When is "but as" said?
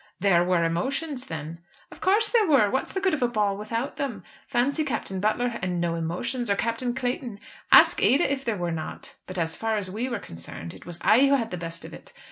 9.27-9.55